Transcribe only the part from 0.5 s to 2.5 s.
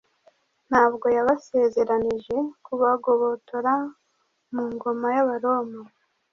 Ntabwo yabasezeranije